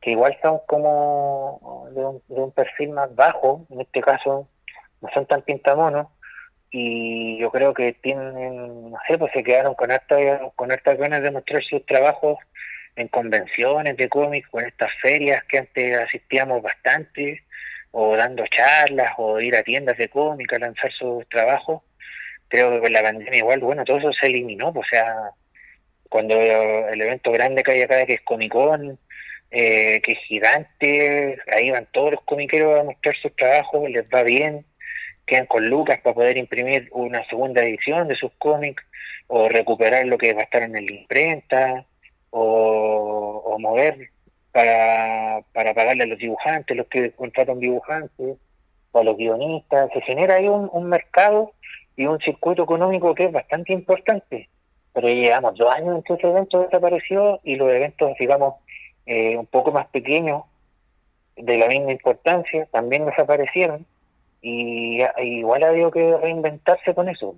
[0.00, 4.46] que igual son como de un, de un perfil más bajo, en este caso
[5.00, 6.08] no son tan pintamonos,
[6.76, 11.30] y yo creo que tienen, no sé, pues se quedaron con hartas con ganas de
[11.30, 12.38] mostrar sus trabajos
[12.96, 17.44] en convenciones de cómics, con estas ferias que antes asistíamos bastante,
[17.92, 21.82] o dando charlas, o ir a tiendas de cómics a lanzar sus trabajos.
[22.48, 25.30] Creo que con la pandemia igual, bueno, todo eso se eliminó, pues, o sea,
[26.08, 28.98] cuando el evento grande que hay acá, que es Comic Con,
[29.52, 34.24] eh, que es gigante, ahí van todos los comiqueros a mostrar sus trabajos, les va
[34.24, 34.66] bien,
[35.26, 38.82] quedan con lucas para poder imprimir una segunda edición de sus cómics,
[39.26, 41.84] o recuperar lo que estar en la imprenta,
[42.30, 44.10] o, mover
[44.52, 48.36] para, para pagarle a los dibujantes, los que contratan dibujantes,
[48.92, 51.52] o a los guionistas, se genera ahí un, mercado
[51.96, 54.48] y un circuito económico que es bastante importante.
[54.92, 58.54] Pero llevamos dos años en que ese evento desapareció y los eventos, digamos,
[59.06, 60.42] eh, un poco más pequeños,
[61.36, 63.86] de la misma importancia, también desaparecieron
[64.44, 67.34] y, igual ha habido que reinventarse con eso.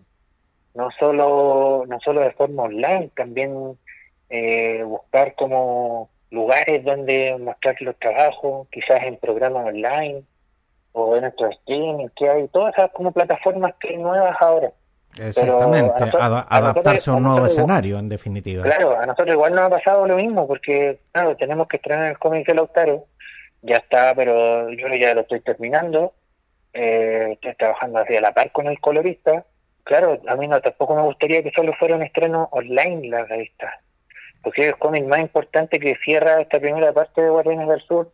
[0.74, 3.78] No solo, no solo de forma online, también
[4.28, 10.24] eh, buscar como lugares donde mostrar los trabajos, quizás en programas online
[10.92, 14.72] o en nuestro streaming, que hay todas esas como plataformas que hay nuevas ahora.
[15.16, 16.10] Exactamente,
[16.48, 18.64] adaptarse a un nuevo escenario, en definitiva.
[18.64, 22.18] Claro, a nosotros igual nos ha pasado lo mismo, porque, claro, tenemos que estrenar el
[22.18, 23.04] cómic de Lautaro,
[23.62, 26.12] ya está, pero yo ya lo estoy terminando,
[26.76, 29.44] eh, estoy trabajando hacia la par con el colorista.
[29.84, 33.80] Claro, a mí no tampoco me gustaría que solo fuera un estreno online la revista.
[34.42, 38.12] porque es el cómic más importante que cierra esta primera parte de Guardianes del Sur,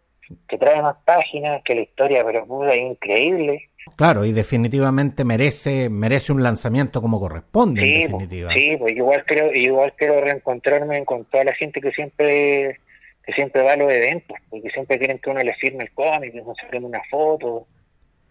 [0.48, 3.68] que trae más páginas, que la historia, pero es increíble.
[3.96, 8.52] Claro, y definitivamente merece merece un lanzamiento como corresponde, sí, en definitiva.
[8.52, 12.78] Sí, pues igual creo, igual quiero reencontrarme con toda la gente que siempre
[13.24, 16.32] que siempre va a los eventos, porque siempre quieren que uno le firme el cómic,
[16.32, 17.66] que nos saquemos una foto.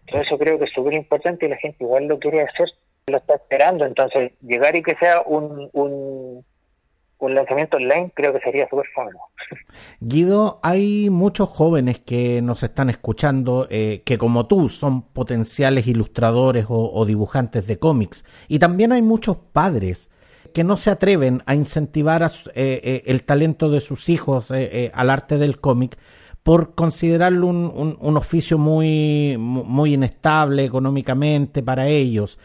[0.06, 2.68] Todo eso creo que es súper importante y la gente igual lo quiere hacer,
[3.06, 3.84] lo está esperando.
[3.84, 6.44] Entonces, llegar y que sea un, un,
[7.34, 9.16] lanzamiento online creo que sería súper fácil.
[10.00, 16.66] Guido, hay muchos jóvenes que nos están escuchando eh, que como tú son potenciales ilustradores
[16.68, 20.10] o, dibujantes de cómics y también hay muchos padres
[20.52, 25.38] que no se atreven a incentivar eh, eh, el talento de sus hijos al arte
[25.38, 25.96] del cómic
[26.42, 32.38] por considerarlo un, un, oficio muy, muy inestable económicamente para ellos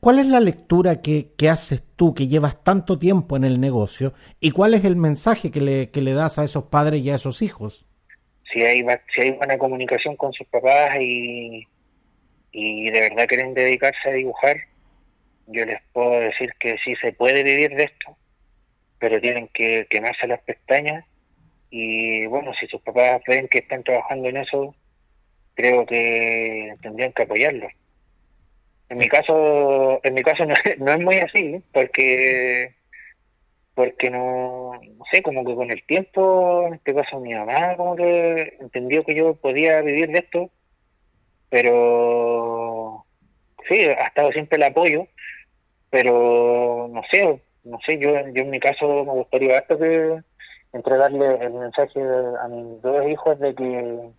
[0.00, 4.50] ¿Cuál es la lectura que, haces tú, que llevas tanto tiempo en el negocio, y
[4.50, 7.42] cuál es el mensaje que le, que le das a esos padres y a esos
[7.42, 7.86] hijos?
[8.50, 8.82] Si hay,
[9.14, 11.68] si hay buena comunicación con sus papás y,
[12.50, 14.56] y de verdad quieren dedicarse a dibujar,
[15.48, 18.16] yo les puedo decir que sí se puede vivir de esto,
[18.98, 21.04] pero tienen que quemarse las pestañas
[21.70, 24.74] y bueno, si sus papás ven que están trabajando en eso,
[25.54, 27.72] creo que tendrían que apoyarlos
[28.90, 30.44] en mi caso, en mi caso
[30.78, 32.74] no, es muy así, porque
[33.74, 37.96] porque no, no sé, como que con el tiempo, en este caso mi mamá como
[37.96, 40.50] que entendió que yo podía vivir de esto,
[41.48, 43.06] pero
[43.68, 45.06] sí, ha estado siempre el apoyo,
[45.88, 50.20] pero no sé, no sé, yo, yo en mi caso me gustaría esto que
[50.72, 52.00] entregarle el mensaje
[52.42, 54.10] a mis dos hijos de que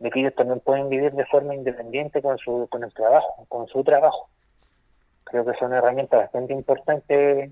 [0.00, 3.66] de que ellos también pueden vivir de forma independiente con su con el trabajo, con
[3.68, 4.28] su trabajo.
[5.24, 7.50] Creo que son herramientas bastante importantes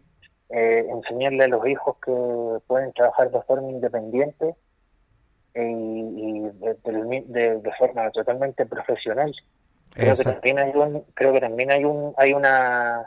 [0.49, 2.13] eh, enseñarle a los hijos que
[2.67, 4.55] pueden trabajar de forma independiente
[5.55, 9.35] y, de, de, forma totalmente profesional.
[9.91, 13.07] Creo que también hay un, creo que también hay un, hay una,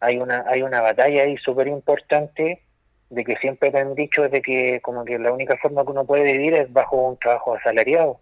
[0.00, 2.62] hay una, hay una batalla ahí súper importante
[3.10, 6.04] de que siempre te han dicho de que como que la única forma que uno
[6.04, 8.20] puede vivir es bajo un trabajo asalariado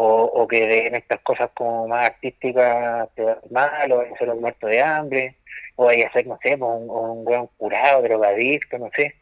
[0.00, 4.68] o, que en estas cosas como más artísticas te va mal, o ser un muerto
[4.68, 5.36] de hambre,
[5.74, 9.16] o vaya a ser, no sé, pues, un, un buen curado, drogadicto, no sé.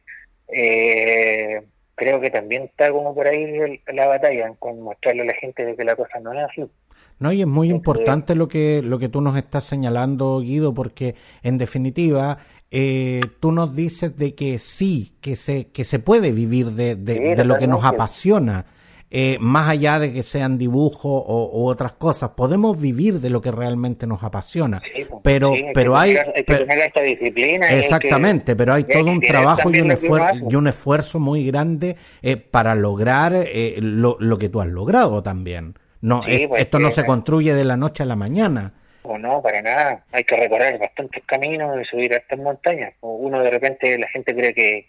[0.48, 1.62] Eh,
[1.94, 5.76] creo que también está como por ahí la batalla, con mostrarle a la gente de
[5.76, 6.70] que la cosa no es así.
[7.18, 11.14] No, y es muy importante lo que, lo que tú nos estás señalando, Guido, porque
[11.42, 12.38] en definitiva
[12.70, 17.44] eh, tú nos dices de que sí, que se, que se puede vivir de, de
[17.44, 18.66] lo que nos apasiona
[19.08, 23.40] eh, más allá de que sean dibujos o, u otras cosas, podemos vivir de lo
[23.40, 24.80] que realmente nos apasiona.
[24.80, 27.70] Pues, pero, pero hay, esta disciplina.
[27.70, 32.36] Exactamente, pero hay todo un trabajo y un, esfuerzo, y un esfuerzo muy grande eh,
[32.36, 35.74] para lograr eh, lo, lo, que tú has logrado también.
[36.00, 38.74] No, pues, esto no se construye de la noche a la mañana.
[39.08, 40.04] O no, para nada.
[40.12, 42.94] Hay que recorrer bastantes caminos y subir a estas montañas.
[43.00, 44.88] Uno de repente, la gente cree que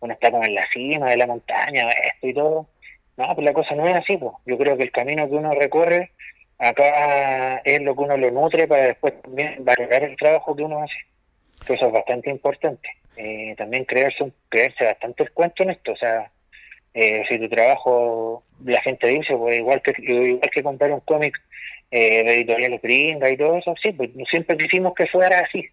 [0.00, 2.68] uno está como en la cima de la montaña, esto y todo
[3.16, 4.32] no, pues la cosa no es así, pues.
[4.46, 6.10] Yo creo que el camino que uno recorre
[6.58, 10.82] acá es lo que uno lo nutre para después también valorar el trabajo que uno
[10.82, 11.74] hace.
[11.74, 12.88] eso es bastante importante.
[13.16, 15.92] Eh, también creerse, creerse bastante el cuento en esto.
[15.92, 16.30] O sea,
[16.94, 21.38] eh, si tu trabajo, la gente dice, pues igual que igual que comprar un cómic
[21.92, 25.68] eh, de editoriales gringa y todo eso, sí, pues siempre quisimos que fuera así.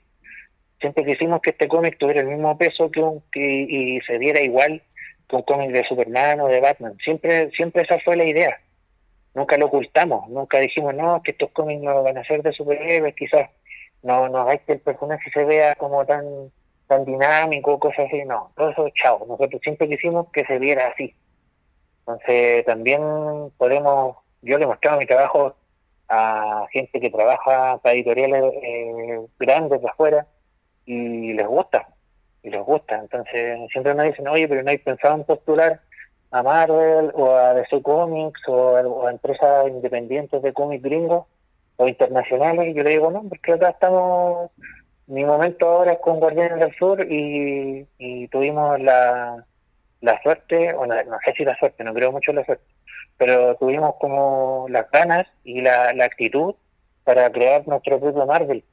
[0.82, 4.42] Siempre quisimos que este cómic tuviera el mismo peso que un, que, y se diera
[4.42, 4.82] igual
[5.28, 6.98] con cómics de Superman o de Batman.
[7.04, 8.60] Siempre, siempre esa fue la idea.
[9.34, 13.16] Nunca lo ocultamos, nunca dijimos, no, que estos cómics no van a ser de superhéroes,
[13.16, 13.50] quizás
[14.04, 16.52] no, no hagáis que el personaje se vea como tan
[16.88, 19.26] tan dinámico, cosas así, no, todo eso chao.
[19.26, 21.16] Nosotros siempre quisimos que se viera así.
[22.00, 23.02] Entonces también
[23.58, 25.56] podemos, yo le he mostrado mi trabajo
[26.10, 30.28] a gente que trabaja para editoriales eh, grandes de afuera
[30.86, 31.88] y les gusta,
[32.44, 32.98] y les gusta.
[32.98, 35.82] Entonces siempre me dicen, oye, pero no hay pensado en postular
[36.32, 41.26] a Marvel o a DC Comics o a, empresas independientes de cómics gringos
[41.78, 42.70] o internacionales.
[42.70, 44.52] Y yo le digo, no, porque acá estamos,
[45.08, 47.88] mi momento ahora es con Guardianes del Sur y,
[48.32, 49.46] tuvimos la,
[50.02, 50.96] la suerte, o no,
[51.26, 52.64] sé si la suerte, no creo mucho en la suerte,
[53.18, 56.56] pero tuvimos como las ganas y la, la actitud
[57.04, 58.64] para crear nuestro propio Marvel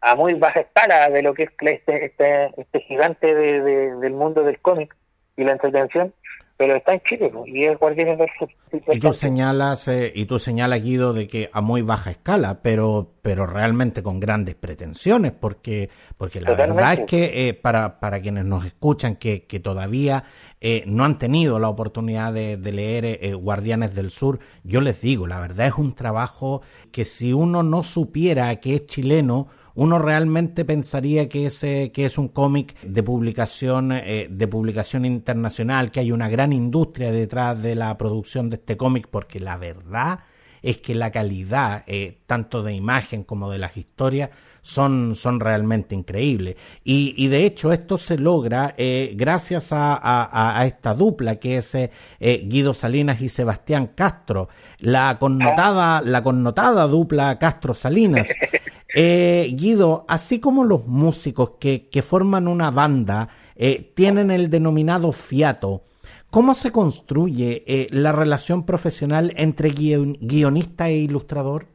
[0.00, 4.42] a muy baja escala de lo que es este, este, este gigante de, del mundo
[4.42, 4.94] del cómic
[5.36, 6.12] y la entretención,
[6.58, 8.48] pero está en Chile y es Guardianes del Sur.
[8.92, 13.12] Y tú señalas, eh, y tú señalas Guido de que a muy baja escala, pero,
[13.22, 18.44] pero realmente con grandes pretensiones, porque, porque la verdad es que eh, para, para quienes
[18.44, 20.24] nos escuchan que, que todavía
[20.60, 25.28] eh, no han tenido la oportunidad de, de leer Guardianes del Sur, yo les digo,
[25.28, 29.46] la verdad es un trabajo que si uno no supiera que es chileno,
[29.78, 35.92] uno realmente pensaría que es, que es un cómic de publicación, eh, de publicación internacional,
[35.92, 40.18] que hay una gran industria detrás de la producción de este cómic, porque la verdad
[40.62, 44.30] es que la calidad, eh, tanto de imagen como de las historias,
[44.62, 46.56] son, son realmente increíbles.
[46.82, 51.76] Y, de hecho esto se logra eh, gracias a, esta dupla que es
[52.18, 54.48] Guido Salinas y Sebastián Castro,
[54.80, 58.28] la connotada, la connotada dupla Castro Salinas.
[59.00, 65.12] Eh, Guido, así como los músicos que, que forman una banda eh, tienen el denominado
[65.12, 65.82] fiato,
[66.30, 71.66] ¿cómo se construye eh, la relación profesional entre guionista e ilustrador?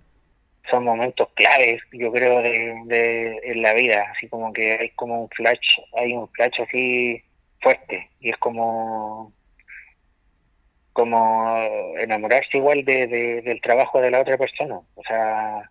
[0.70, 5.30] Son momentos claves, yo creo, de, en la vida, así como que hay como un
[5.30, 7.24] flash, hay un flash así
[7.62, 9.32] fuerte y es como
[10.92, 11.58] como
[11.98, 15.70] enamorarse igual de, del trabajo de la otra persona, o sea,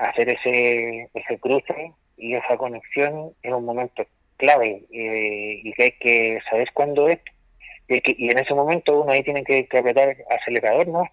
[0.00, 4.04] hacer ese, ese cruce y esa conexión es un momento
[4.36, 7.20] clave eh, y que hay que saber cuándo es
[7.88, 11.04] y, en ese momento uno ahí tiene que, apretar acelerador no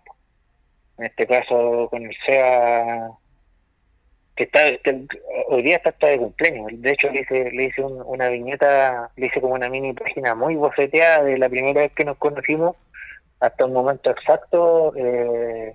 [0.97, 3.09] en este caso con el SEA
[4.35, 4.61] que está
[5.47, 6.67] hoy día está, hasta de cumpleaños.
[6.73, 10.55] De hecho le hice, le hice una viñeta le hice como una mini página muy
[10.55, 12.75] bofeteada de la primera vez que nos conocimos
[13.39, 15.73] hasta un momento exacto eh,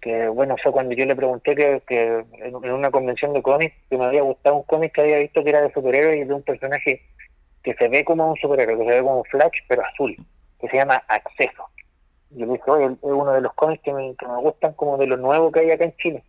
[0.00, 4.04] que bueno, fue cuando yo le pregunté que, en, una convención de cómics que me
[4.04, 7.02] había gustado un cómic que había visto que era de superhéroe y de un personaje
[7.62, 10.16] que se ve como un superhéroe, que se ve como Flash, pero azul,
[10.60, 11.64] que se llama Acceso.
[12.30, 14.96] Y le dije, oye, es uno de los cómics que me, que me gustan como
[14.98, 16.22] de los nuevos que hay acá en Chile.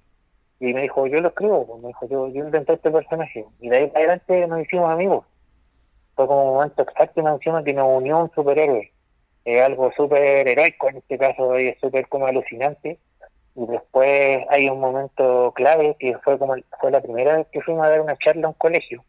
[0.59, 3.45] Y me dijo, yo lo escribo, pues", me dijo, yo, yo inventé este personaje.
[3.59, 5.26] Y de ahí para adelante nos hicimos amigos.
[6.15, 8.91] Fue como un momento exacto una encima que nos unió un superhéroe.
[9.45, 12.99] Es algo súper heroico en este caso, y es súper como alucinante
[13.60, 17.86] y después hay un momento clave que fue como fue la primera vez que fuimos
[17.86, 19.03] a dar una charla a un colegio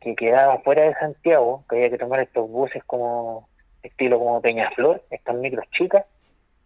[0.00, 3.48] que quedaba fuera de Santiago, que había que tomar estos buses como
[3.82, 6.04] estilo como Peñaflor, estas micros chicas,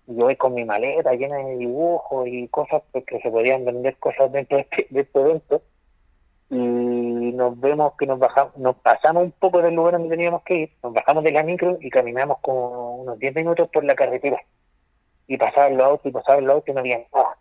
[0.06, 3.96] y yo voy con mi maleta llena de dibujos y cosas porque se podían vender
[3.98, 5.62] cosas dentro de este, de este evento
[6.48, 10.54] y nos vemos que nos bajamos, nos pasamos un poco del lugar donde teníamos que
[10.54, 14.42] ir, nos bajamos de la micro y caminamos como unos 10 minutos por la carretera
[15.26, 17.36] y pasaban los autos y pasaban los autos y no había nada.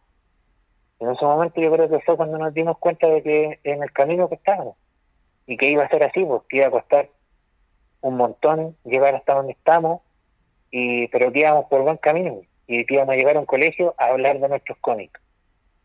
[1.00, 3.92] En ese momento yo creo que fue cuando nos dimos cuenta de que en el
[3.92, 4.76] camino que estábamos
[5.48, 7.10] y que iba a ser así, porque iba a costar
[8.02, 10.02] un montón llegar hasta donde estamos,
[10.70, 13.94] y pero que íbamos por buen camino y que íbamos a llegar a un colegio
[13.98, 15.20] a hablar de nuestros cómics.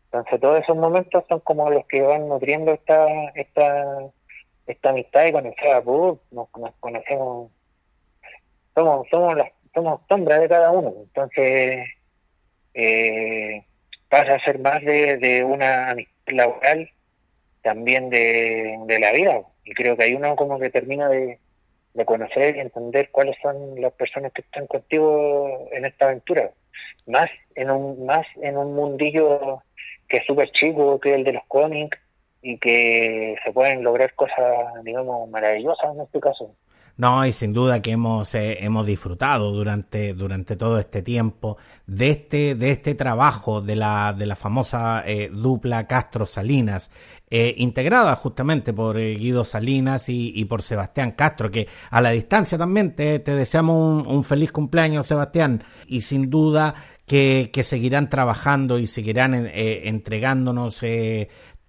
[0.05, 4.09] Entonces todos esos momentos son como los que van nutriendo esta esta
[4.67, 7.51] esta amistad y conocer a nos, nos conocemos,
[8.75, 10.93] somos, somos las somos sombras de cada uno.
[11.03, 11.87] Entonces,
[12.73, 13.63] eh,
[14.09, 16.89] pasa a ser más de, una amistad laboral,
[17.61, 19.41] también de, la vida.
[19.65, 21.39] Y creo que hay uno como que termina de,
[22.05, 26.51] conocer y entender cuáles son las personas que están contigo en esta aventura.
[27.07, 29.63] Más en un, más en un mundillo
[30.07, 31.97] que es súper chico, que es el de los cómics,
[32.41, 36.55] y que se pueden lograr cosas, digamos, maravillosas en este caso.
[36.97, 42.09] No, y sin duda que hemos, eh, hemos disfrutado durante, durante todo este tiempo de
[42.09, 46.89] este, de este trabajo de la, de la famosa eh, dupla Castro Salinas,
[47.29, 52.95] eh, integrada justamente por Guido Salinas y, por Sebastián Castro, que a la distancia también
[52.95, 56.73] te, deseamos un, feliz cumpleaños, Sebastián, y sin duda
[57.05, 60.81] que, que seguirán trabajando y seguirán entregándonos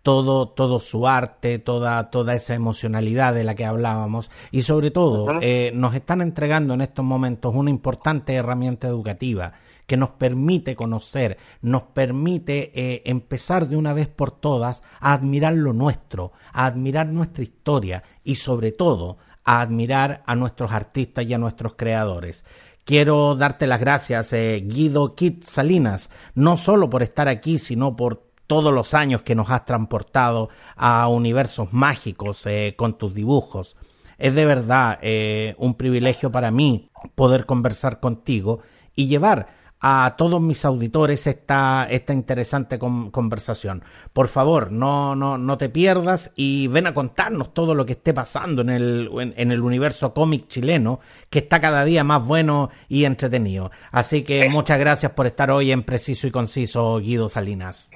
[0.09, 5.39] todo, todo su arte, toda, toda esa emocionalidad de la que hablábamos y sobre todo
[5.43, 9.53] eh, nos están entregando en estos momentos una importante herramienta educativa
[9.87, 15.53] que nos permite conocer, nos permite eh, empezar de una vez por todas a admirar
[15.53, 21.35] lo nuestro, a admirar nuestra historia y sobre todo a admirar a nuestros artistas y
[21.35, 22.47] a nuestros creadores.
[22.87, 28.28] Quiero darte las gracias, eh, Guido Kit Salinas, no solo por estar aquí, sino por
[28.49, 33.77] todos los años que nos has transportado a universos mágicos eh, con tus dibujos.
[34.17, 38.61] Es de verdad eh, un privilegio para mí poder conversar contigo
[38.97, 43.85] y llevar a todos mis auditores esta, esta interesante conversación.
[44.13, 48.13] Por favor, no, no, no te pierdas y ven a contarnos todo lo que esté
[48.13, 53.05] pasando en el, en, el universo cómic chileno, que está cada día más bueno y
[53.05, 53.71] entretenido.
[53.93, 57.91] Así que muchas gracias por estar hoy en Preciso y Conciso, Guido Salinas.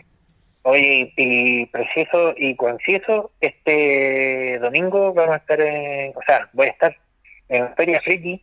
[0.64, 6.70] Oye, y preciso y conciso, este domingo vamos a estar, en, o sea, voy a
[6.70, 6.96] estar
[7.48, 8.40] en Feria Friki,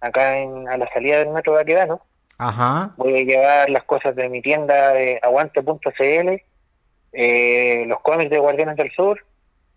[0.00, 2.02] acá en, a la salida del metro Baquedano.
[2.36, 2.92] Ajá.
[2.98, 6.42] Voy a llevar las cosas de mi tienda de aguante.cl,
[7.12, 9.24] eh, los cómics de Guardianes del Sur,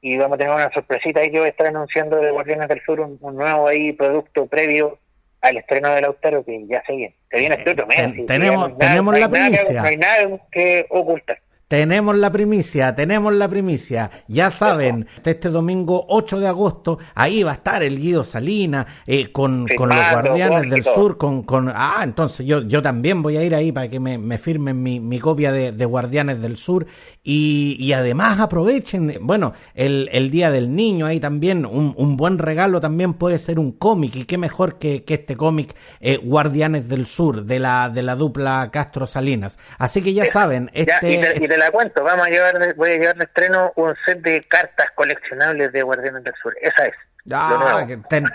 [0.01, 2.81] y vamos a tener una sorpresita ahí que voy a estar anunciando de Guardianes del
[2.83, 4.99] Sur, un, nuevo ahí producto previo
[5.39, 7.15] al estreno del Autaro que ya se viene.
[7.31, 8.25] Se viene este otro mes.
[8.25, 9.81] tenemos tenemos la primicia.
[9.81, 11.39] no hay nada que ocultar.
[11.67, 14.09] Tenemos la primicia, tenemos la primicia.
[14.29, 19.33] Ya saben, este domingo 8 de agosto, ahí va a estar el Guido Salina eh,
[19.33, 21.17] con, con, los Guardianes del Sur.
[21.17, 24.37] Con, con, ah, entonces yo, yo también voy a ir ahí para que me, me
[24.37, 26.87] firmen mi, mi copia de, de, Guardianes del Sur.
[27.21, 32.37] Y, y además aprovechen, bueno, el, el, Día del Niño, ahí también un, un, buen
[32.37, 34.15] regalo también puede ser un cómic.
[34.15, 38.15] Y qué mejor que, que este cómic eh, Guardianes del Sur, de la, de la
[38.15, 39.59] dupla Castro Salinas.
[39.77, 43.71] Así que ya saben, este la cuento, vamos a llevar, voy a llevar de estreno
[43.75, 46.55] un set de cartas coleccionables de Guardianes del Sur.
[46.61, 46.95] Esa es.
[47.29, 47.85] Ah,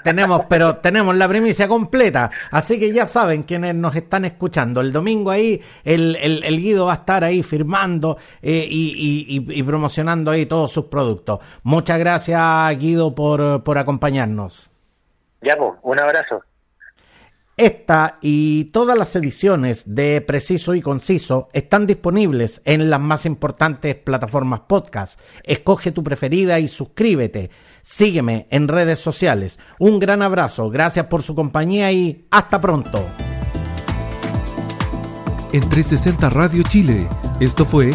[0.04, 2.30] tenemos, pero tenemos la primicia completa.
[2.50, 4.82] Así que ya saben quienes nos están escuchando.
[4.82, 10.30] El domingo ahí, el, el, Guido va a estar ahí firmando eh, y, y, promocionando
[10.30, 11.40] ahí todos sus productos.
[11.62, 14.70] Muchas gracias, Guido, por, por acompañarnos.
[15.40, 16.42] Ya, pues, un abrazo.
[17.62, 23.94] Esta y todas las ediciones de Preciso y Conciso están disponibles en las más importantes
[23.94, 25.20] plataformas podcast.
[25.44, 27.50] Escoge tu preferida y suscríbete.
[27.80, 29.60] Sígueme en redes sociales.
[29.78, 33.06] Un gran abrazo, gracias por su compañía y hasta pronto.
[35.52, 37.08] En 360 Radio Chile,
[37.38, 37.94] esto fue